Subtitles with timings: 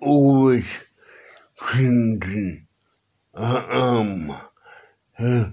[0.00, 0.66] always
[1.70, 2.66] changing
[3.34, 4.30] um
[5.18, 5.44] uh,